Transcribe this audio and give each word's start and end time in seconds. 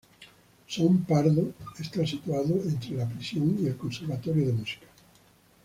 Son 0.75 0.91
Pardo 1.09 1.45
está 1.79 2.03
situado 2.07 2.55
entre 2.65 2.93
la 2.95 3.07
prisión 3.07 3.55
y 3.59 3.67
el 3.67 3.77
conservatorio 3.77 4.47
de 4.47 4.53
música. 4.53 4.87